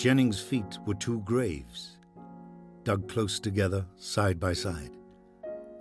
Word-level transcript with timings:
Jennings' 0.00 0.40
feet 0.40 0.78
were 0.86 0.94
two 0.94 1.20
graves, 1.26 1.98
dug 2.84 3.06
close 3.06 3.38
together, 3.38 3.84
side 3.96 4.40
by 4.40 4.54
side. 4.54 4.96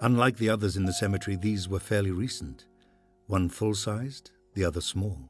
Unlike 0.02 0.36
the 0.36 0.50
others 0.50 0.76
in 0.76 0.84
the 0.84 0.92
cemetery, 0.92 1.38
these 1.38 1.70
were 1.70 1.80
fairly 1.80 2.12
recent, 2.12 2.66
one 3.28 3.48
full 3.48 3.74
sized, 3.74 4.32
the 4.56 4.66
other 4.66 4.82
small. 4.82 5.30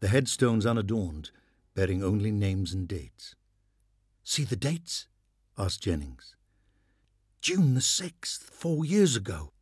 The 0.00 0.08
headstones 0.08 0.66
unadorned, 0.66 1.30
bearing 1.74 2.04
only 2.04 2.30
names 2.30 2.74
and 2.74 2.86
dates. 2.86 3.34
See 4.22 4.44
the 4.44 4.56
dates? 4.56 5.06
asked 5.56 5.82
Jennings. 5.82 6.36
June 7.40 7.72
the 7.72 7.80
6th, 7.80 8.42
four 8.42 8.84
years 8.84 9.16
ago. 9.16 9.54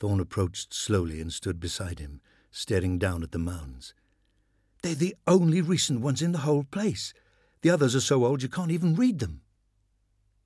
Thorn 0.00 0.20
approached 0.20 0.72
slowly 0.72 1.20
and 1.20 1.30
stood 1.30 1.60
beside 1.60 1.98
him, 1.98 2.22
staring 2.50 2.98
down 2.98 3.22
at 3.22 3.32
the 3.32 3.38
mounds. 3.38 3.92
They're 4.80 4.94
the 4.94 5.16
only 5.26 5.60
recent 5.60 6.00
ones 6.00 6.22
in 6.22 6.32
the 6.32 6.38
whole 6.38 6.64
place. 6.64 7.12
The 7.66 7.72
others 7.72 7.96
are 7.96 8.00
so 8.00 8.24
old 8.24 8.44
you 8.44 8.48
can't 8.48 8.70
even 8.70 8.94
read 8.94 9.18
them. 9.18 9.40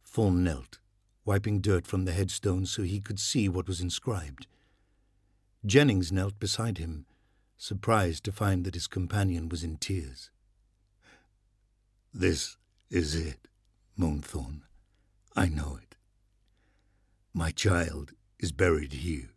Thorn 0.07 0.43
knelt, 0.43 0.79
wiping 1.27 1.61
dirt 1.61 1.87
from 1.87 2.07
the 2.07 2.13
headstones 2.13 2.71
so 2.71 2.81
he 2.81 2.99
could 2.99 3.21
see 3.21 3.47
what 3.47 3.69
was 3.69 3.83
inscribed. 3.83 4.47
Jennings 5.67 6.11
knelt 6.11 6.39
beside 6.39 6.79
him, 6.79 7.05
surprised 7.59 8.25
to 8.25 8.33
find 8.33 8.65
that 8.65 8.73
his 8.73 8.87
companion 8.87 9.51
was 9.51 9.63
in 9.63 9.77
tears. 9.77 10.31
This 12.15 12.57
is 12.89 13.15
it, 13.15 13.49
moaned 13.99 14.25
Thorn. 14.25 14.63
I 15.37 15.51
know 15.51 15.79
it. 15.83 15.97
My 17.35 17.51
child 17.51 18.13
is 18.39 18.51
buried 18.51 18.95
here. 18.95 19.29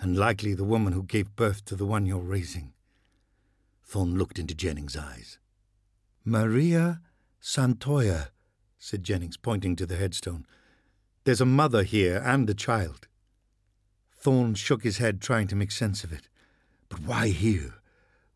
And 0.00 0.16
likely 0.16 0.54
the 0.54 0.64
woman 0.64 0.92
who 0.92 1.04
gave 1.04 1.36
birth 1.36 1.64
to 1.66 1.76
the 1.76 1.86
one 1.86 2.04
you're 2.04 2.18
raising. 2.18 2.72
Thorn 3.84 4.18
looked 4.18 4.40
into 4.40 4.56
Jennings' 4.56 4.96
eyes. 4.96 5.38
Maria 6.24 7.02
Santoya, 7.42 8.28
said 8.78 9.04
Jennings, 9.04 9.36
pointing 9.36 9.76
to 9.76 9.84
the 9.84 9.96
headstone. 9.96 10.46
There's 11.24 11.40
a 11.40 11.46
mother 11.46 11.82
here 11.82 12.22
and 12.24 12.48
a 12.48 12.54
child. 12.54 13.08
Thorn 14.16 14.54
shook 14.54 14.84
his 14.84 14.98
head, 14.98 15.20
trying 15.20 15.48
to 15.48 15.56
make 15.56 15.70
sense 15.70 16.02
of 16.02 16.12
it. 16.12 16.28
But 16.88 17.00
why 17.00 17.28
here? 17.28 17.74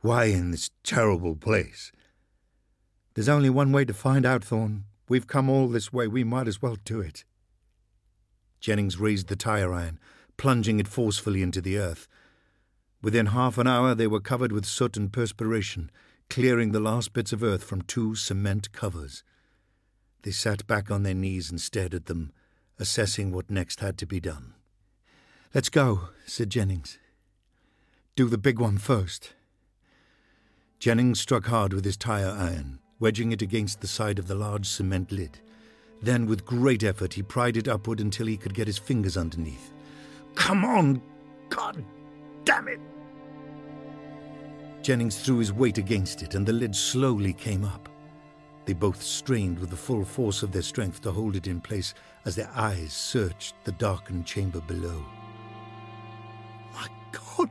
Why 0.00 0.24
in 0.24 0.50
this 0.50 0.70
terrible 0.84 1.34
place? 1.34 1.90
There's 3.14 3.28
only 3.28 3.50
one 3.50 3.72
way 3.72 3.86
to 3.86 3.94
find 3.94 4.26
out, 4.26 4.44
Thorn. 4.44 4.84
We've 5.08 5.26
come 5.26 5.48
all 5.48 5.68
this 5.68 5.90
way. 5.90 6.06
We 6.06 6.24
might 6.24 6.46
as 6.46 6.60
well 6.60 6.76
do 6.84 7.00
it. 7.00 7.24
Jennings 8.60 9.00
raised 9.00 9.28
the 9.28 9.36
tire 9.36 9.72
iron, 9.72 9.98
plunging 10.36 10.78
it 10.78 10.88
forcefully 10.88 11.42
into 11.42 11.62
the 11.62 11.78
earth. 11.78 12.06
Within 13.00 13.26
half 13.26 13.56
an 13.56 13.66
hour, 13.66 13.94
they 13.94 14.06
were 14.06 14.20
covered 14.20 14.52
with 14.52 14.66
soot 14.66 14.96
and 14.96 15.10
perspiration, 15.10 15.90
clearing 16.30 16.72
the 16.72 16.80
last 16.80 17.12
bits 17.12 17.32
of 17.32 17.42
earth 17.42 17.64
from 17.64 17.82
two 17.82 18.14
cement 18.14 18.72
covers. 18.72 19.22
They 20.22 20.30
sat 20.30 20.66
back 20.66 20.90
on 20.90 21.02
their 21.02 21.14
knees 21.14 21.50
and 21.50 21.60
stared 21.60 21.94
at 21.94 22.06
them, 22.06 22.32
assessing 22.78 23.32
what 23.32 23.50
next 23.50 23.80
had 23.80 23.96
to 23.98 24.06
be 24.06 24.20
done. 24.20 24.54
Let's 25.54 25.68
go, 25.70 26.10
said 26.26 26.50
Jennings. 26.50 26.98
Do 28.16 28.28
the 28.28 28.38
big 28.38 28.58
one 28.58 28.78
first. 28.78 29.32
Jennings 30.78 31.20
struck 31.20 31.46
hard 31.46 31.72
with 31.72 31.84
his 31.84 31.96
tire 31.96 32.30
iron, 32.30 32.80
wedging 33.00 33.32
it 33.32 33.42
against 33.42 33.80
the 33.80 33.86
side 33.86 34.18
of 34.18 34.28
the 34.28 34.34
large 34.34 34.66
cement 34.66 35.10
lid. 35.10 35.40
Then, 36.02 36.26
with 36.26 36.44
great 36.44 36.84
effort, 36.84 37.14
he 37.14 37.22
pried 37.22 37.56
it 37.56 37.66
upward 37.66 38.00
until 38.00 38.26
he 38.26 38.36
could 38.36 38.54
get 38.54 38.66
his 38.66 38.78
fingers 38.78 39.16
underneath. 39.16 39.72
Come 40.34 40.64
on! 40.64 41.02
God 41.48 41.84
damn 42.44 42.68
it! 42.68 42.80
Jennings 44.88 45.18
threw 45.18 45.36
his 45.36 45.52
weight 45.52 45.76
against 45.76 46.22
it, 46.22 46.34
and 46.34 46.46
the 46.46 46.52
lid 46.54 46.74
slowly 46.74 47.34
came 47.34 47.62
up. 47.62 47.90
They 48.64 48.72
both 48.72 49.02
strained 49.02 49.58
with 49.58 49.68
the 49.68 49.76
full 49.76 50.02
force 50.02 50.42
of 50.42 50.50
their 50.50 50.62
strength 50.62 51.02
to 51.02 51.12
hold 51.12 51.36
it 51.36 51.46
in 51.46 51.60
place 51.60 51.92
as 52.24 52.34
their 52.34 52.50
eyes 52.54 52.94
searched 52.94 53.54
the 53.64 53.72
darkened 53.72 54.24
chamber 54.24 54.62
below. 54.62 55.04
My 56.72 56.86
God! 57.12 57.50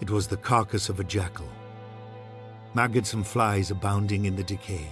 It 0.00 0.08
was 0.08 0.28
the 0.28 0.36
carcass 0.36 0.88
of 0.88 1.00
a 1.00 1.04
jackal. 1.04 1.48
Maggots 2.74 3.14
and 3.14 3.26
flies 3.26 3.72
abounding 3.72 4.26
in 4.26 4.36
the 4.36 4.44
decay, 4.44 4.86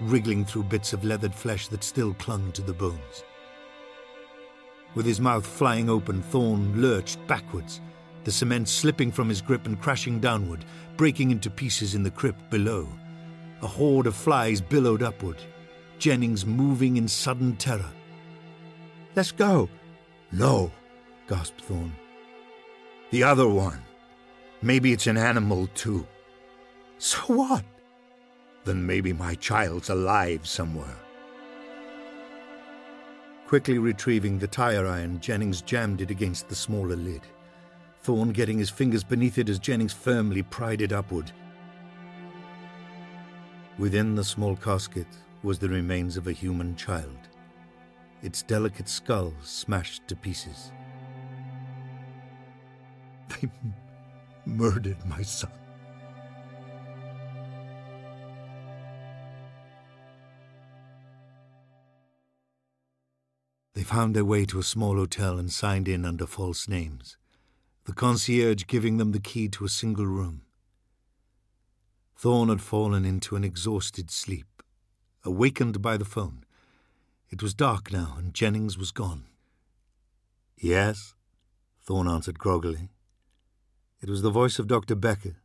wriggling 0.00 0.44
through 0.44 0.64
bits 0.64 0.92
of 0.92 1.04
leathered 1.04 1.36
flesh 1.36 1.68
that 1.68 1.84
still 1.84 2.14
clung 2.14 2.50
to 2.50 2.62
the 2.62 2.74
bones. 2.74 3.22
With 4.96 5.06
his 5.06 5.20
mouth 5.20 5.46
flying 5.46 5.88
open, 5.88 6.20
Thorn 6.20 6.82
lurched 6.82 7.24
backwards, 7.28 7.80
the 8.24 8.32
cement 8.32 8.68
slipping 8.68 9.10
from 9.10 9.28
his 9.28 9.40
grip 9.40 9.66
and 9.66 9.80
crashing 9.80 10.20
downward, 10.20 10.64
breaking 10.96 11.30
into 11.30 11.50
pieces 11.50 11.94
in 11.94 12.02
the 12.02 12.10
crypt 12.10 12.50
below. 12.50 12.88
A 13.62 13.66
horde 13.66 14.06
of 14.06 14.14
flies 14.14 14.60
billowed 14.60 15.02
upward, 15.02 15.36
Jennings 15.98 16.46
moving 16.46 16.96
in 16.96 17.08
sudden 17.08 17.56
terror. 17.56 17.92
Let's 19.14 19.32
go. 19.32 19.68
No, 20.32 20.70
gasped 21.28 21.62
Thorn. 21.62 21.92
The 23.10 23.22
other 23.24 23.48
one. 23.48 23.82
Maybe 24.62 24.92
it's 24.92 25.06
an 25.06 25.16
animal, 25.16 25.66
too. 25.68 26.06
So 26.98 27.18
what? 27.34 27.64
Then 28.64 28.86
maybe 28.86 29.12
my 29.12 29.34
child's 29.36 29.88
alive 29.88 30.46
somewhere. 30.46 30.96
Quickly 33.46 33.78
retrieving 33.78 34.38
the 34.38 34.46
tire 34.46 34.86
iron, 34.86 35.18
Jennings 35.18 35.62
jammed 35.62 36.02
it 36.02 36.10
against 36.10 36.48
the 36.48 36.54
smaller 36.54 36.94
lid. 36.94 37.22
Thorn 38.02 38.32
getting 38.32 38.58
his 38.58 38.70
fingers 38.70 39.04
beneath 39.04 39.36
it 39.36 39.48
as 39.48 39.58
Jennings 39.58 39.92
firmly 39.92 40.42
pried 40.42 40.80
it 40.80 40.92
upward. 40.92 41.32
Within 43.78 44.14
the 44.14 44.24
small 44.24 44.56
casket 44.56 45.06
was 45.42 45.58
the 45.58 45.68
remains 45.68 46.16
of 46.16 46.26
a 46.26 46.32
human 46.32 46.76
child, 46.76 47.18
its 48.22 48.42
delicate 48.42 48.88
skull 48.88 49.32
smashed 49.42 50.06
to 50.08 50.16
pieces. 50.16 50.72
They 53.28 53.48
m- 53.64 53.74
murdered 54.44 55.04
my 55.06 55.22
son. 55.22 55.52
They 63.74 63.82
found 63.82 64.16
their 64.16 64.24
way 64.24 64.44
to 64.46 64.58
a 64.58 64.62
small 64.62 64.96
hotel 64.96 65.38
and 65.38 65.50
signed 65.50 65.88
in 65.88 66.04
under 66.04 66.26
false 66.26 66.68
names, 66.68 67.16
the 67.84 67.92
concierge 67.92 68.66
giving 68.66 68.96
them 68.96 69.12
the 69.12 69.20
key 69.20 69.48
to 69.48 69.64
a 69.64 69.68
single 69.68 70.06
room. 70.06 70.42
Thorn 72.16 72.48
had 72.50 72.60
fallen 72.60 73.04
into 73.04 73.36
an 73.36 73.44
exhausted 73.44 74.10
sleep, 74.10 74.62
awakened 75.24 75.80
by 75.80 75.96
the 75.96 76.04
phone. 76.04 76.44
It 77.30 77.42
was 77.42 77.54
dark 77.54 77.92
now, 77.92 78.14
and 78.18 78.34
Jennings 78.34 78.76
was 78.76 78.90
gone. 78.90 79.24
Yes, 80.58 81.14
Thorn 81.82 82.06
answered 82.06 82.38
groggily. 82.38 82.90
It 84.02 84.10
was 84.10 84.22
the 84.22 84.30
voice 84.30 84.58
of 84.58 84.66
Dr. 84.66 84.94
Becker, 84.94 85.36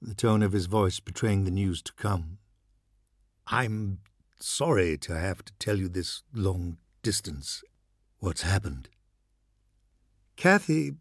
the 0.00 0.14
tone 0.14 0.42
of 0.42 0.52
his 0.52 0.66
voice 0.66 1.00
betraying 1.00 1.44
the 1.44 1.50
news 1.50 1.82
to 1.82 1.92
come. 1.94 2.38
I'm 3.46 3.98
sorry 4.38 4.96
to 4.98 5.18
have 5.18 5.44
to 5.44 5.52
tell 5.58 5.78
you 5.78 5.88
this 5.88 6.22
long 6.32 6.78
distance. 7.02 7.62
What's 8.18 8.42
happened? 8.42 8.88
Kathy 10.36 10.92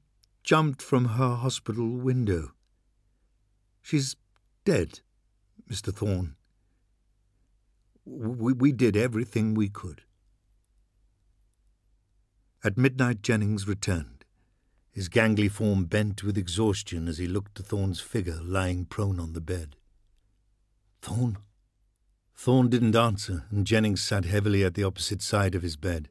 jumped 0.44 0.81
from 0.81 1.06
her 1.06 1.36
hospital 1.36 1.90
window. 1.90 2.52
She's 3.81 4.16
dead, 4.66 5.00
Mr. 5.70 5.94
Thorn. 5.94 6.36
We, 8.06 8.52
we 8.52 8.72
did 8.74 8.98
everything 8.98 9.54
we 9.54 9.70
could. 9.70 10.02
At 12.64 12.78
midnight, 12.78 13.22
Jennings 13.22 13.68
returned, 13.68 14.26
his 14.92 15.09
gangly 15.09 15.50
form 15.50 15.86
bent 15.86 16.24
with 16.24 16.38
exhaustion 16.38 17.07
as 17.07 17.18
he 17.18 17.28
looked 17.28 17.56
to 17.56 17.63
Thorn's 17.63 18.00
figure 18.00 18.40
lying 18.42 18.86
prone 18.86 19.19
on 19.19 19.34
the 19.34 19.42
bed. 19.42 19.78
Thorn? 21.01 21.38
Thorn 22.36 22.69
didn't 22.69 22.95
answer, 22.95 23.45
and 23.50 23.66
Jennings 23.66 24.04
sat 24.04 24.25
heavily 24.25 24.63
at 24.63 24.74
the 24.74 24.84
opposite 24.84 25.22
side 25.22 25.56
of 25.56 25.62
his 25.62 25.78
bed. 25.78 26.10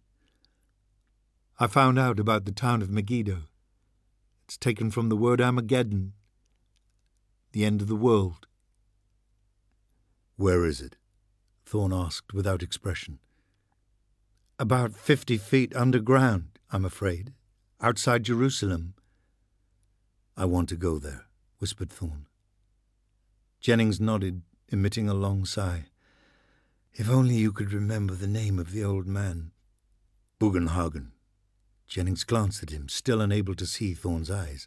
I 1.58 1.67
found 1.67 1.99
out 1.99 2.19
about 2.19 2.44
the 2.44 2.52
town 2.52 2.82
of 2.82 2.90
Megiddo. 2.90 3.43
It's 4.52 4.58
taken 4.58 4.90
from 4.90 5.08
the 5.08 5.16
word 5.16 5.40
Armageddon, 5.40 6.12
the 7.52 7.64
end 7.64 7.81
of 7.81 7.88
the 7.88 7.96
world. 7.96 8.46
Where 10.37 10.66
is 10.66 10.82
it? 10.82 10.96
Thorn 11.64 11.90
asked 11.90 12.34
without 12.34 12.62
expression. 12.62 13.19
About 14.58 14.94
fifty 14.94 15.38
feet 15.38 15.75
underground, 15.75 16.58
I'm 16.70 16.84
afraid, 16.84 17.32
outside 17.81 18.25
Jerusalem. 18.25 18.93
I 20.37 20.44
want 20.44 20.69
to 20.69 20.76
go 20.76 20.98
there, 20.98 21.28
whispered 21.56 21.88
Thorn. 21.88 22.26
Jennings 23.58 24.02
nodded, 24.02 24.43
emitting 24.69 25.08
a 25.08 25.14
long 25.14 25.46
sigh. 25.46 25.87
If 26.93 27.08
only 27.08 27.37
you 27.37 27.52
could 27.52 27.72
remember 27.72 28.14
the 28.14 28.26
name 28.26 28.58
of 28.58 28.72
the 28.72 28.84
old 28.84 29.06
man. 29.06 29.52
Bugenhagen. 30.38 31.12
Jennings 31.93 32.25
glanced 32.25 32.62
at 32.62 32.71
him, 32.71 32.89
still 32.89 33.21
unable 33.21 33.55
to 33.55 33.67
see 33.67 33.93
Thorn's 33.93 34.31
eyes. 34.31 34.67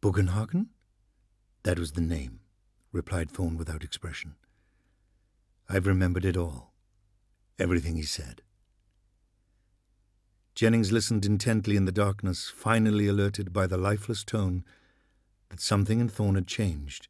Bugenhagen? 0.00 0.68
That 1.64 1.78
was 1.78 1.92
the 1.92 2.00
name. 2.00 2.40
replied 2.90 3.30
Thorn 3.30 3.58
without 3.58 3.84
expression. 3.84 4.36
I've 5.68 5.86
remembered 5.86 6.24
it 6.24 6.38
all. 6.38 6.72
Everything 7.58 7.96
he 7.96 8.02
said. 8.04 8.40
Jennings 10.54 10.90
listened 10.90 11.26
intently 11.26 11.76
in 11.76 11.84
the 11.84 11.92
darkness, 11.92 12.48
finally 12.48 13.06
alerted 13.06 13.52
by 13.52 13.66
the 13.66 13.76
lifeless 13.76 14.24
tone 14.24 14.64
that 15.50 15.60
something 15.60 16.00
in 16.00 16.08
Thorn 16.08 16.34
had 16.34 16.46
changed. 16.46 17.08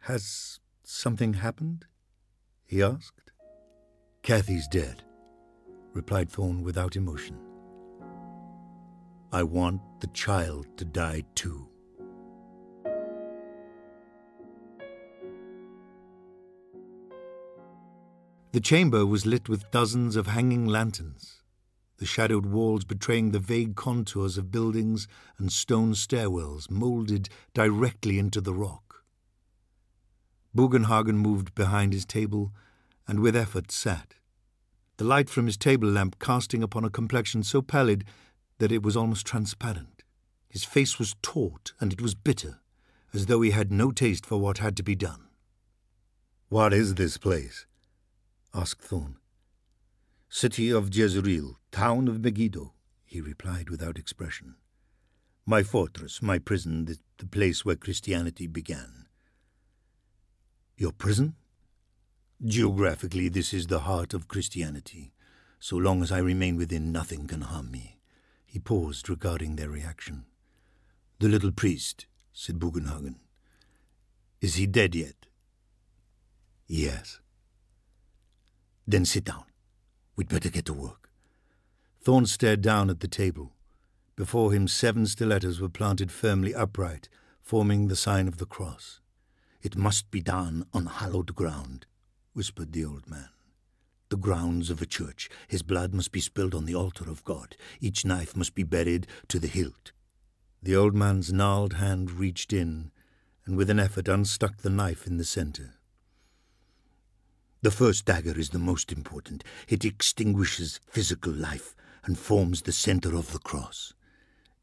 Has 0.00 0.60
something 0.84 1.32
happened? 1.32 1.86
he 2.66 2.82
asked. 2.82 3.30
Kathy's 4.22 4.68
dead, 4.68 5.02
replied 5.98 6.30
Thorn 6.30 6.62
without 6.62 6.94
emotion. 6.94 7.36
I 9.32 9.42
want 9.42 9.80
the 9.98 10.06
child 10.24 10.64
to 10.76 10.84
die 10.84 11.24
too. 11.34 11.68
The 18.52 18.60
chamber 18.60 19.04
was 19.04 19.26
lit 19.26 19.48
with 19.48 19.72
dozens 19.72 20.14
of 20.14 20.28
hanging 20.28 20.66
lanterns, 20.66 21.42
the 21.96 22.06
shadowed 22.06 22.46
walls 22.46 22.84
betraying 22.84 23.32
the 23.32 23.40
vague 23.40 23.74
contours 23.74 24.38
of 24.38 24.52
buildings 24.52 25.08
and 25.36 25.50
stone 25.52 25.94
stairwells 25.94 26.70
moulded 26.70 27.28
directly 27.54 28.20
into 28.20 28.40
the 28.40 28.54
rock. 28.54 29.02
Bugenhagen 30.54 31.18
moved 31.18 31.56
behind 31.56 31.92
his 31.92 32.06
table 32.06 32.52
and 33.08 33.18
with 33.18 33.34
effort 33.34 33.72
sat, 33.72 34.14
the 34.98 35.04
light 35.04 35.30
from 35.30 35.46
his 35.46 35.56
table 35.56 35.88
lamp 35.88 36.18
casting 36.18 36.62
upon 36.62 36.84
a 36.84 36.90
complexion 36.90 37.42
so 37.42 37.62
pallid 37.62 38.04
that 38.58 38.72
it 38.72 38.82
was 38.82 38.96
almost 38.96 39.26
transparent. 39.26 40.02
His 40.48 40.64
face 40.64 40.98
was 40.98 41.14
taut 41.22 41.72
and 41.80 41.92
it 41.92 42.02
was 42.02 42.14
bitter, 42.14 42.60
as 43.14 43.26
though 43.26 43.40
he 43.40 43.52
had 43.52 43.72
no 43.72 43.92
taste 43.92 44.26
for 44.26 44.38
what 44.38 44.58
had 44.58 44.76
to 44.76 44.82
be 44.82 44.94
done. 44.94 45.28
What 46.48 46.72
is 46.72 46.96
this 46.96 47.16
place? 47.16 47.64
asked 48.52 48.82
Thorn. 48.82 49.16
City 50.28 50.70
of 50.70 50.94
Jezreel, 50.94 51.58
town 51.70 52.08
of 52.08 52.20
Megiddo, 52.20 52.74
he 53.04 53.20
replied 53.20 53.70
without 53.70 53.98
expression. 53.98 54.56
My 55.46 55.62
fortress, 55.62 56.20
my 56.20 56.38
prison, 56.38 56.86
the, 56.86 56.98
the 57.18 57.26
place 57.26 57.64
where 57.64 57.76
Christianity 57.76 58.46
began. 58.46 59.06
Your 60.76 60.92
prison? 60.92 61.36
Geographically, 62.44 63.28
this 63.28 63.52
is 63.52 63.66
the 63.66 63.80
heart 63.80 64.14
of 64.14 64.28
Christianity. 64.28 65.12
So 65.58 65.76
long 65.76 66.02
as 66.02 66.12
I 66.12 66.18
remain 66.18 66.56
within, 66.56 66.92
nothing 66.92 67.26
can 67.26 67.40
harm 67.40 67.72
me. 67.72 67.98
He 68.46 68.60
paused, 68.60 69.08
regarding 69.08 69.56
their 69.56 69.68
reaction. 69.68 70.24
The 71.18 71.28
little 71.28 71.50
priest, 71.50 72.06
said 72.32 72.60
Bugenhagen. 72.60 73.16
Is 74.40 74.54
he 74.54 74.68
dead 74.68 74.94
yet? 74.94 75.26
Yes. 76.68 77.18
Then 78.86 79.04
sit 79.04 79.24
down. 79.24 79.44
We'd 80.14 80.28
better 80.28 80.48
get 80.48 80.64
to 80.66 80.72
work. 80.72 81.10
Thorn 82.00 82.26
stared 82.26 82.62
down 82.62 82.88
at 82.88 83.00
the 83.00 83.08
table. 83.08 83.52
Before 84.14 84.52
him, 84.52 84.68
seven 84.68 85.06
stilettos 85.06 85.60
were 85.60 85.68
planted 85.68 86.12
firmly 86.12 86.54
upright, 86.54 87.08
forming 87.42 87.88
the 87.88 87.96
sign 87.96 88.28
of 88.28 88.38
the 88.38 88.46
cross. 88.46 89.00
It 89.60 89.76
must 89.76 90.12
be 90.12 90.20
done 90.20 90.66
on 90.72 90.86
hallowed 90.86 91.34
ground, 91.34 91.86
whispered 92.38 92.72
the 92.72 92.84
old 92.84 93.10
man. 93.10 93.30
The 94.10 94.16
grounds 94.16 94.70
of 94.70 94.80
a 94.80 94.86
church. 94.86 95.28
His 95.48 95.64
blood 95.64 95.92
must 95.92 96.12
be 96.12 96.20
spilled 96.20 96.54
on 96.54 96.66
the 96.66 96.74
altar 96.76 97.10
of 97.10 97.24
God. 97.24 97.56
Each 97.80 98.04
knife 98.04 98.36
must 98.36 98.54
be 98.54 98.62
buried 98.62 99.08
to 99.26 99.40
the 99.40 99.48
hilt. 99.48 99.90
The 100.62 100.76
old 100.76 100.94
man's 100.94 101.32
gnarled 101.32 101.72
hand 101.72 102.12
reached 102.12 102.52
in, 102.52 102.92
and 103.44 103.56
with 103.56 103.68
an 103.70 103.80
effort 103.80 104.06
unstuck 104.06 104.58
the 104.58 104.70
knife 104.70 105.04
in 105.04 105.16
the 105.16 105.24
centre. 105.24 105.74
The 107.62 107.72
first 107.72 108.04
dagger 108.04 108.38
is 108.38 108.50
the 108.50 108.60
most 108.60 108.92
important. 108.92 109.42
It 109.68 109.84
extinguishes 109.84 110.78
physical 110.86 111.32
life 111.32 111.74
and 112.04 112.16
forms 112.16 112.62
the 112.62 112.72
center 112.72 113.16
of 113.16 113.32
the 113.32 113.40
cross. 113.40 113.94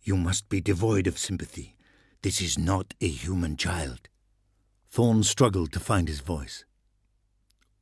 You 0.02 0.16
must 0.16 0.48
be 0.48 0.62
devoid 0.62 1.08
of 1.08 1.18
sympathy. 1.18 1.76
This 2.22 2.40
is 2.40 2.58
not 2.58 2.94
a 3.02 3.10
human 3.10 3.58
child. 3.58 4.08
Thorn 4.90 5.24
struggled 5.24 5.74
to 5.74 5.82
find 5.82 6.08
his 6.08 6.22
voice. 6.22 6.64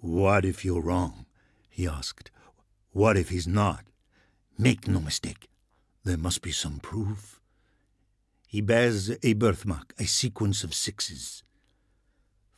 What 0.04 0.44
if 0.44 0.66
you're 0.66 0.82
wrong? 0.82 1.28
he 1.70 1.88
asked. 1.88 2.30
What 2.92 3.16
if 3.16 3.30
he's 3.30 3.48
not? 3.48 3.86
Make 4.58 4.86
no 4.86 5.00
mistake. 5.00 5.48
There 6.04 6.18
must 6.18 6.42
be 6.42 6.52
some 6.52 6.80
proof. 6.80 7.40
He 8.46 8.60
bears 8.60 9.12
a 9.24 9.32
birthmark, 9.32 9.94
a 9.98 10.04
sequence 10.04 10.66
of 10.66 10.74
sixes. 10.74 11.44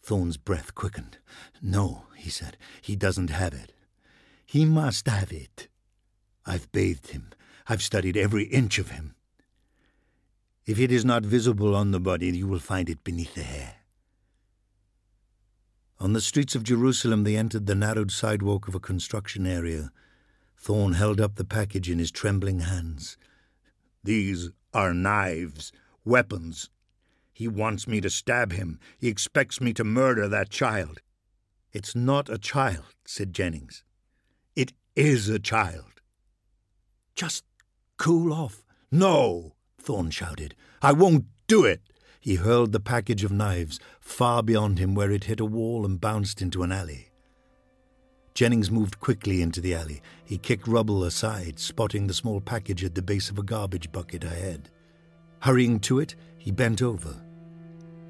Thorn's 0.02 0.38
breath 0.38 0.74
quickened. 0.74 1.20
No, 1.62 2.06
he 2.16 2.32
said, 2.32 2.58
he 2.82 2.96
doesn't 2.96 3.30
have 3.30 3.54
it. 3.54 3.74
He 4.44 4.66
must 4.66 5.08
have 5.08 5.32
it. 5.32 5.68
I've 6.48 6.72
bathed 6.72 7.12
him. 7.12 7.30
I've 7.70 7.84
studied 7.84 8.18
every 8.18 8.46
inch 8.46 8.80
of 8.80 8.90
him. 8.90 9.14
If 10.66 10.80
it 10.80 10.92
is 10.92 11.06
not 11.06 11.24
visible 11.24 11.76
on 11.76 11.92
the 11.92 12.00
body, 12.00 12.36
you 12.36 12.48
will 12.48 12.58
find 12.58 12.90
it 12.90 13.04
beneath 13.04 13.36
the 13.36 13.44
hair. 13.44 13.76
On 16.00 16.14
the 16.14 16.22
streets 16.22 16.56
of 16.56 16.64
Jerusalem, 16.64 17.24
they 17.24 17.36
entered 17.36 17.66
the 17.66 17.76
narrowed 17.76 18.12
sidewalk 18.12 18.68
of 18.68 18.76
a 18.76 18.80
construction 18.80 19.46
area. 19.48 19.92
Thorn 20.58 20.94
held 20.94 21.22
up 21.22 21.36
the 21.36 21.46
package 21.46 21.90
in 21.90 22.00
his 22.00 22.12
trembling 22.12 22.60
hands. 22.60 23.18
These 24.04 24.50
are 24.74 24.94
knives, 24.94 25.72
weapons, 26.04 26.70
he 27.36 27.50
wants 27.50 27.86
me 27.86 28.00
to 28.00 28.10
stab 28.10 28.54
him. 28.54 28.80
He 28.98 29.10
expects 29.10 29.60
me 29.60 29.74
to 29.74 29.84
murder 29.84 30.30
that 30.30 30.50
child. 30.50 31.02
It's 31.74 31.94
not 31.94 32.30
a 32.30 32.38
child, 32.38 32.96
said 33.04 33.34
Jennings. 33.34 33.84
It 34.56 34.72
is 34.96 35.28
a 35.28 35.38
child. 35.38 36.00
Just 37.14 37.44
cool 37.98 38.32
off. 38.32 38.64
No, 38.90 39.56
Thorn 39.78 40.12
shouted. 40.12 40.56
I 40.82 40.94
won't 40.94 41.26
do 41.46 41.66
it. 41.66 41.82
He 42.26 42.36
hurled 42.38 42.72
the 42.72 42.80
package 42.80 43.24
of 43.24 43.32
knives 43.32 43.80
far 44.02 44.42
beyond 44.42 44.80
him 44.80 44.96
where 44.96 45.12
it 45.12 45.26
hit 45.26 45.40
a 45.40 45.46
wall 45.46 45.86
and 45.86 46.02
bounced 46.02 46.42
into 46.42 46.64
an 46.64 46.72
alley. 46.72 47.12
Jennings 48.34 48.72
moved 48.72 49.00
quickly 49.00 49.44
into 49.44 49.62
the 49.62 49.76
alley. 49.76 50.02
He 50.24 50.40
kicked 50.40 50.68
rubble 50.68 51.04
aside, 51.04 51.60
spotting 51.60 52.08
the 52.08 52.16
small 52.16 52.42
package 52.42 52.84
at 52.84 52.96
the 52.96 53.04
base 53.04 53.30
of 53.30 53.38
a 53.38 53.44
garbage 53.44 53.92
bucket 53.92 54.24
ahead. 54.24 54.72
Hurrying 55.42 55.80
to 55.82 56.00
it, 56.00 56.16
he 56.40 56.50
bent 56.50 56.82
over 56.82 57.16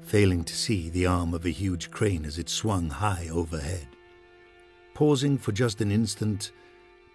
failing 0.00 0.44
to 0.44 0.54
see 0.54 0.88
the 0.88 1.04
arm 1.04 1.34
of 1.34 1.44
a 1.44 1.50
huge 1.50 1.90
crane 1.90 2.24
as 2.24 2.38
it 2.38 2.48
swung 2.48 2.88
high 2.88 3.28
overhead. 3.30 3.88
Pausing 4.94 5.36
for 5.36 5.52
just 5.52 5.82
an 5.82 5.92
instant 5.92 6.52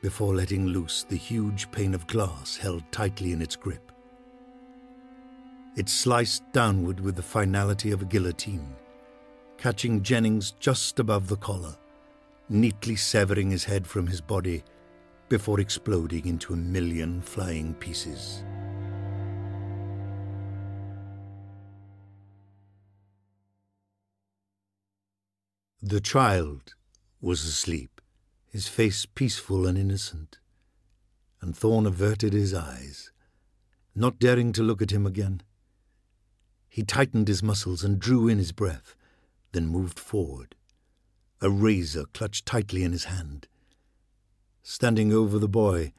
before 0.04 0.36
letting 0.36 0.68
loose 0.68 1.04
the 1.04 1.16
huge 1.16 1.72
pane 1.72 1.96
of 1.96 2.06
glass 2.06 2.58
held 2.58 2.84
tightly 2.92 3.32
in 3.32 3.42
its 3.42 3.56
grip. 3.56 3.91
It 5.74 5.88
sliced 5.88 6.44
downward 6.52 7.00
with 7.00 7.16
the 7.16 7.22
finality 7.22 7.92
of 7.92 8.02
a 8.02 8.06
guillotine, 8.06 8.76
catching 9.58 10.04
Jennings 10.04 10.52
just 10.60 11.00
above 11.00 11.30
the 11.30 11.38
collar, 11.38 11.78
neatly 12.50 12.98
severing 12.98 13.52
his 13.52 13.64
head 13.64 13.88
from 13.88 14.06
his 14.06 14.20
body 14.20 14.64
before 15.30 15.62
exploding 15.62 16.26
into 16.26 16.52
a 16.52 16.58
million 16.58 17.22
flying 17.22 17.74
pieces. 17.76 18.44
The 25.82 26.02
child 26.02 26.76
was 27.22 27.46
asleep, 27.46 28.02
his 28.50 28.68
face 28.68 29.06
peaceful 29.06 29.66
and 29.66 29.78
innocent, 29.78 30.40
and 31.40 31.56
Thorn 31.56 31.86
averted 31.86 32.34
his 32.34 32.54
eyes, 32.54 33.12
not 33.96 34.20
daring 34.20 34.52
to 34.52 34.64
look 34.64 34.82
at 34.82 34.92
him 34.92 35.08
again. 35.08 35.42
He 36.72 36.84
tightened 36.84 37.28
his 37.28 37.44
muscles 37.44 37.84
and 37.84 38.00
drew 38.00 38.30
in 38.30 38.38
his 38.38 38.54
breath, 38.54 38.96
then 39.52 39.68
moved 39.68 40.00
forward, 40.00 40.56
a 41.42 41.50
razor 41.50 42.06
clutched 42.14 42.46
tightly 42.46 42.86
in 42.86 42.94
his 42.94 43.04
hand. 43.04 43.50
Standing 44.64 45.12
over 45.12 45.38
the 45.38 45.50
boy, 45.50 45.92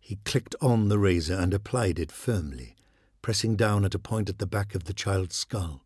he 0.00 0.16
clicked 0.24 0.54
on 0.62 0.88
the 0.88 0.98
razor 0.98 1.34
and 1.34 1.52
applied 1.52 1.98
it 1.98 2.10
firmly, 2.10 2.76
pressing 3.20 3.56
down 3.56 3.84
at 3.84 3.94
a 3.94 3.98
point 3.98 4.30
at 4.30 4.38
the 4.38 4.46
back 4.46 4.74
of 4.74 4.84
the 4.84 4.94
child's 4.94 5.36
skull. 5.36 5.84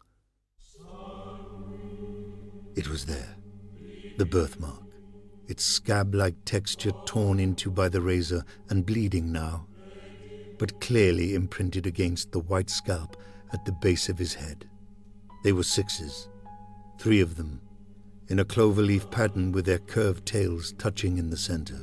It 2.77 2.89
was 2.89 3.07
there, 3.07 3.35
the 4.17 4.27
birthmark, 4.27 4.85
its 5.49 5.65
scab 5.65 6.15
like 6.15 6.37
texture 6.45 6.93
torn 7.05 7.41
into 7.41 7.69
by 7.69 7.89
the 7.89 8.01
razor 8.01 8.45
and 8.69 8.87
bleeding 8.87 9.33
now, 9.33 9.67
but 10.57 10.81
clearly 10.81 11.35
imprinted 11.35 11.85
against 11.85 12.31
the 12.31 12.39
white 12.39 12.71
scalp 12.71 13.17
at 13.52 13.64
the 13.64 13.73
base 13.73 14.09
of 14.09 14.19
his 14.19 14.35
head. 14.35 14.69
They 15.42 15.52
were 15.52 15.62
sixes, 15.62 16.28
three 16.99 17.21
of 17.21 17.37
them, 17.37 17.61
in 18.28 18.38
a 18.38 18.45
clover 18.45 18.83
leaf 18.83 19.11
pattern 19.11 19.52
with 19.52 19.64
their 19.64 19.78
curved 19.78 20.26
tails 20.26 20.73
touching 20.78 21.19
in 21.19 21.30
the 21.30 21.37
center. 21.37 21.80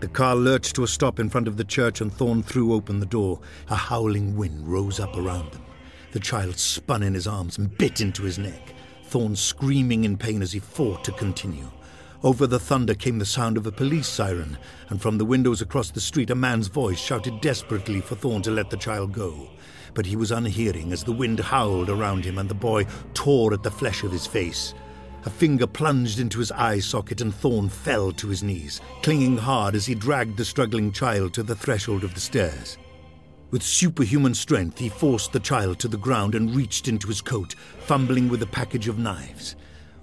The 0.00 0.08
car 0.08 0.34
lurched 0.34 0.74
to 0.76 0.82
a 0.82 0.88
stop 0.88 1.20
in 1.20 1.28
front 1.28 1.46
of 1.46 1.58
the 1.58 1.64
church 1.64 2.00
and 2.00 2.10
Thorn 2.10 2.42
threw 2.42 2.72
open 2.72 3.00
the 3.00 3.06
door. 3.06 3.38
A 3.68 3.76
howling 3.76 4.34
wind 4.34 4.66
rose 4.66 4.98
up 4.98 5.14
around 5.14 5.52
them. 5.52 5.62
The 6.12 6.20
child 6.20 6.58
spun 6.58 7.02
in 7.02 7.12
his 7.12 7.26
arms 7.26 7.58
and 7.58 7.76
bit 7.76 8.00
into 8.00 8.22
his 8.22 8.38
neck, 8.38 8.74
Thorn 9.10 9.34
screaming 9.34 10.04
in 10.04 10.16
pain 10.16 10.40
as 10.40 10.52
he 10.52 10.60
fought 10.60 11.02
to 11.02 11.10
continue. 11.10 11.68
Over 12.22 12.46
the 12.46 12.60
thunder 12.60 12.94
came 12.94 13.18
the 13.18 13.26
sound 13.26 13.56
of 13.56 13.66
a 13.66 13.72
police 13.72 14.06
siren, 14.06 14.56
and 14.88 15.02
from 15.02 15.18
the 15.18 15.24
windows 15.24 15.60
across 15.60 15.90
the 15.90 16.00
street 16.00 16.30
a 16.30 16.36
man's 16.36 16.68
voice 16.68 17.00
shouted 17.00 17.40
desperately 17.40 18.00
for 18.00 18.14
Thorn 18.14 18.40
to 18.42 18.52
let 18.52 18.70
the 18.70 18.76
child 18.76 19.12
go. 19.12 19.50
But 19.94 20.06
he 20.06 20.14
was 20.14 20.30
unhearing 20.30 20.92
as 20.92 21.02
the 21.02 21.10
wind 21.10 21.40
howled 21.40 21.90
around 21.90 22.24
him 22.24 22.38
and 22.38 22.48
the 22.48 22.54
boy 22.54 22.86
tore 23.12 23.52
at 23.52 23.64
the 23.64 23.70
flesh 23.72 24.04
of 24.04 24.12
his 24.12 24.28
face. 24.28 24.74
A 25.24 25.30
finger 25.30 25.66
plunged 25.66 26.20
into 26.20 26.38
his 26.38 26.52
eye 26.52 26.78
socket 26.78 27.20
and 27.20 27.34
Thorn 27.34 27.68
fell 27.68 28.12
to 28.12 28.28
his 28.28 28.44
knees, 28.44 28.80
clinging 29.02 29.38
hard 29.38 29.74
as 29.74 29.86
he 29.86 29.96
dragged 29.96 30.36
the 30.36 30.44
struggling 30.44 30.92
child 30.92 31.34
to 31.34 31.42
the 31.42 31.56
threshold 31.56 32.04
of 32.04 32.14
the 32.14 32.20
stairs. 32.20 32.78
With 33.50 33.62
superhuman 33.64 34.34
strength, 34.34 34.78
he 34.78 34.88
forced 34.88 35.32
the 35.32 35.40
child 35.40 35.80
to 35.80 35.88
the 35.88 35.96
ground 35.96 36.36
and 36.36 36.54
reached 36.54 36.86
into 36.86 37.08
his 37.08 37.20
coat, 37.20 37.56
fumbling 37.80 38.28
with 38.28 38.42
a 38.42 38.46
package 38.46 38.86
of 38.86 38.98
knives. 38.98 39.56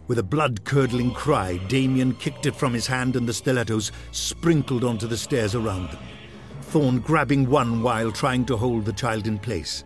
With 0.08 0.20
a 0.20 0.24
blood 0.24 0.66
curdling 0.66 1.14
cry, 1.14 1.58
Damien 1.70 2.14
kicked 2.16 2.46
it 2.46 2.56
from 2.56 2.74
his 2.74 2.88
hand 2.88 3.16
and 3.16 3.28
the 3.28 3.34
stilettos 3.34 3.94
sprinkled 4.12 4.84
onto 4.84 5.08
the 5.08 5.16
stairs 5.16 5.56
around 5.56 5.92
them. 5.92 6.04
Thorn 6.62 7.00
grabbing 7.00 7.50
one 7.50 7.82
while 7.82 8.12
trying 8.12 8.46
to 8.46 8.58
hold 8.58 8.84
the 8.84 8.92
child 8.92 9.28
in 9.28 9.40
place. 9.40 9.86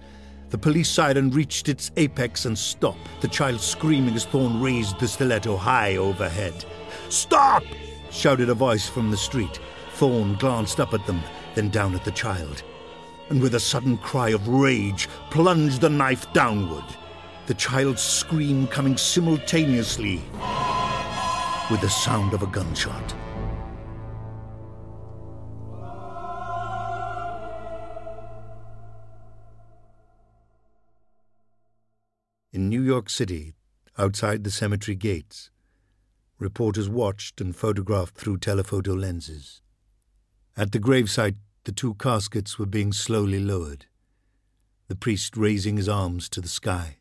The 0.49 0.57
police 0.57 0.89
siren 0.89 1.29
reached 1.29 1.69
its 1.69 1.91
apex 1.97 2.45
and 2.45 2.57
stopped, 2.57 3.07
the 3.21 3.27
child 3.27 3.61
screaming 3.61 4.15
as 4.15 4.25
Thorn 4.25 4.59
raised 4.59 4.99
the 4.99 5.07
stiletto 5.07 5.55
high 5.55 5.97
overhead. 5.97 6.65
Stop! 7.09 7.63
shouted 8.09 8.49
a 8.49 8.55
voice 8.55 8.89
from 8.89 9.11
the 9.11 9.17
street. 9.17 9.59
Thorn 9.93 10.35
glanced 10.35 10.79
up 10.79 10.95
at 10.95 11.05
them, 11.05 11.21
then 11.53 11.69
down 11.69 11.93
at 11.93 12.03
the 12.03 12.11
child, 12.11 12.63
and 13.31 13.41
with 13.41 13.55
a 13.55 13.59
sudden 13.61 13.97
cry 13.97 14.29
of 14.29 14.45
rage, 14.49 15.07
plunged 15.29 15.79
the 15.79 15.89
knife 15.89 16.31
downward. 16.33 16.83
The 17.47 17.53
child's 17.53 18.01
scream 18.01 18.67
coming 18.67 18.97
simultaneously 18.97 20.21
with 21.71 21.79
the 21.79 21.89
sound 21.89 22.33
of 22.33 22.43
a 22.43 22.47
gunshot. 22.47 23.15
In 32.51 32.67
New 32.67 32.81
York 32.81 33.09
City, 33.09 33.53
outside 33.97 34.43
the 34.43 34.51
cemetery 34.51 34.95
gates, 34.95 35.51
reporters 36.37 36.89
watched 36.89 37.39
and 37.39 37.55
photographed 37.55 38.17
through 38.17 38.39
telephoto 38.39 38.93
lenses. 38.93 39.61
At 40.57 40.73
the 40.73 40.79
gravesite, 40.79 41.37
the 41.63 41.71
two 41.71 41.93
caskets 41.95 42.57
were 42.57 42.65
being 42.65 42.91
slowly 42.91 43.39
lowered, 43.39 43.85
the 44.87 44.95
priest 44.95 45.37
raising 45.37 45.77
his 45.77 45.87
arms 45.87 46.29
to 46.29 46.41
the 46.41 46.47
sky. 46.47 46.97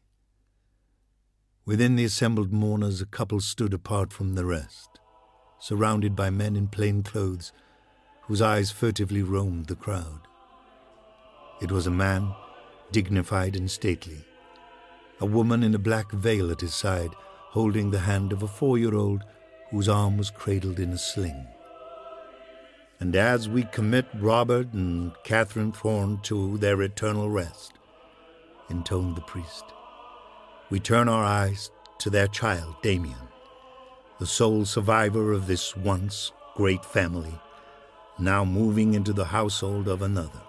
Within 1.64 1.96
the 1.96 2.04
assembled 2.04 2.52
mourners, 2.52 3.00
a 3.00 3.06
couple 3.06 3.40
stood 3.40 3.74
apart 3.74 4.12
from 4.12 4.34
the 4.34 4.44
rest, 4.44 4.98
surrounded 5.58 6.16
by 6.16 6.30
men 6.30 6.56
in 6.56 6.68
plain 6.68 7.02
clothes 7.02 7.52
whose 8.22 8.42
eyes 8.42 8.70
furtively 8.70 9.22
roamed 9.22 9.66
the 9.66 9.76
crowd. 9.76 10.20
It 11.60 11.70
was 11.70 11.86
a 11.86 11.90
man, 11.90 12.34
dignified 12.92 13.56
and 13.56 13.70
stately 13.70 14.24
a 15.20 15.26
woman 15.26 15.62
in 15.62 15.74
a 15.74 15.78
black 15.78 16.10
veil 16.12 16.50
at 16.50 16.62
his 16.62 16.74
side, 16.74 17.14
holding 17.50 17.90
the 17.90 18.00
hand 18.00 18.32
of 18.32 18.42
a 18.42 18.48
four 18.48 18.78
year 18.78 18.94
old 18.94 19.22
whose 19.70 19.88
arm 19.88 20.16
was 20.16 20.30
cradled 20.30 20.80
in 20.80 20.90
a 20.92 20.98
sling. 20.98 21.46
And 23.00 23.16
as 23.16 23.48
we 23.48 23.64
commit 23.64 24.06
Robert 24.14 24.72
and 24.72 25.12
Catherine 25.24 25.72
Thorn 25.72 26.20
to 26.24 26.58
their 26.58 26.80
eternal 26.82 27.30
rest, 27.30 27.72
intoned 28.68 29.16
the 29.16 29.22
priest, 29.22 29.64
we 30.68 30.78
turn 30.78 31.08
our 31.08 31.24
eyes 31.24 31.70
to 31.98 32.10
their 32.10 32.28
child, 32.28 32.76
Damien, 32.82 33.28
the 34.18 34.26
sole 34.26 34.64
survivor 34.64 35.32
of 35.32 35.46
this 35.46 35.74
once 35.76 36.32
great 36.54 36.84
family, 36.84 37.34
now 38.18 38.44
moving 38.44 38.94
into 38.94 39.12
the 39.12 39.24
household 39.24 39.88
of 39.88 40.02
another. 40.02 40.42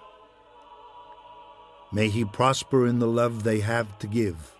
May 1.93 2.10
he 2.10 2.25
prosper 2.25 2.86
in 2.86 3.00
the 3.00 3.08
love 3.08 3.43
they 3.43 3.62
have 3.62 3.98
to 4.00 4.08
give 4.08 4.55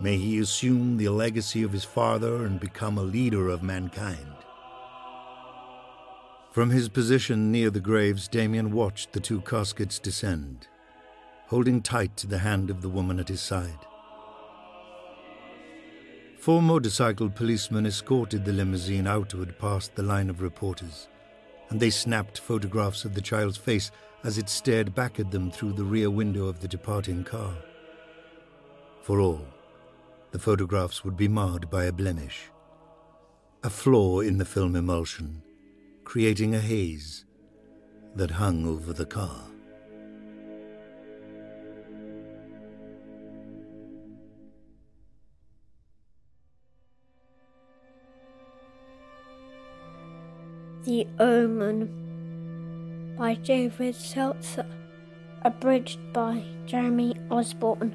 May 0.00 0.16
he 0.16 0.38
assume 0.38 0.96
the 0.96 1.08
legacy 1.08 1.62
of 1.62 1.72
his 1.72 1.84
father 1.84 2.44
and 2.44 2.58
become 2.58 2.98
a 2.98 3.02
leader 3.02 3.48
of 3.48 3.62
mankind. 3.62 4.34
From 6.54 6.70
his 6.70 6.88
position 6.88 7.50
near 7.50 7.68
the 7.68 7.80
graves, 7.80 8.28
Damien 8.28 8.70
watched 8.70 9.10
the 9.10 9.18
two 9.18 9.40
caskets 9.40 9.98
descend, 9.98 10.68
holding 11.48 11.82
tight 11.82 12.16
to 12.18 12.28
the 12.28 12.38
hand 12.38 12.70
of 12.70 12.80
the 12.80 12.88
woman 12.88 13.18
at 13.18 13.26
his 13.26 13.40
side. 13.40 13.80
Four 16.38 16.62
motorcycled 16.62 17.34
policemen 17.34 17.86
escorted 17.86 18.44
the 18.44 18.52
limousine 18.52 19.08
outward 19.08 19.58
past 19.58 19.96
the 19.96 20.04
line 20.04 20.30
of 20.30 20.42
reporters, 20.42 21.08
and 21.70 21.80
they 21.80 21.90
snapped 21.90 22.38
photographs 22.38 23.04
of 23.04 23.14
the 23.14 23.20
child's 23.20 23.56
face 23.56 23.90
as 24.22 24.38
it 24.38 24.48
stared 24.48 24.94
back 24.94 25.18
at 25.18 25.32
them 25.32 25.50
through 25.50 25.72
the 25.72 25.82
rear 25.82 26.08
window 26.08 26.46
of 26.46 26.60
the 26.60 26.68
departing 26.68 27.24
car. 27.24 27.56
For 29.02 29.18
all, 29.18 29.44
the 30.30 30.38
photographs 30.38 31.04
would 31.04 31.16
be 31.16 31.26
marred 31.26 31.68
by 31.68 31.86
a 31.86 31.92
blemish, 31.92 32.42
a 33.64 33.70
flaw 33.70 34.20
in 34.20 34.38
the 34.38 34.44
film 34.44 34.76
emulsion, 34.76 35.42
creating 36.04 36.54
a 36.54 36.60
haze 36.60 37.24
that 38.14 38.30
hung 38.30 38.66
over 38.66 38.92
the 38.92 39.06
car. 39.06 39.40
The 50.84 51.06
Omen 51.18 53.14
by 53.18 53.34
David 53.34 53.94
Seltzer, 53.94 54.66
abridged 55.42 56.12
by 56.12 56.44
Jeremy 56.66 57.14
Osborne. 57.30 57.94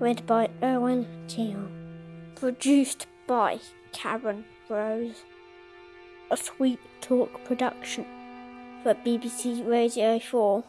Read 0.00 0.26
by 0.26 0.48
Owen 0.62 1.06
Teale. 1.28 1.70
Produced 2.34 3.06
by 3.26 3.60
Karen 3.92 4.44
Rose. 4.68 5.22
A 6.30 6.36
Sweet 6.36 6.78
Talk 7.00 7.42
production 7.44 8.04
for 8.82 8.92
BBC 8.94 9.66
Radio 9.66 10.18
4. 10.18 10.62